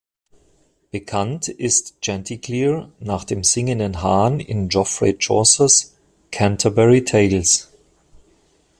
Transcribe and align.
Benannt 0.89 1.47
ist 1.47 1.93
Chanticleer 2.03 2.91
nach 2.99 3.23
dem 3.23 3.43
singenden 3.43 4.01
Hahn 4.01 4.39
in 4.39 4.67
Geoffrey 4.67 5.15
Chaucers 5.19 5.95
"Canterbury 6.31 7.03
Tales". 7.05 7.71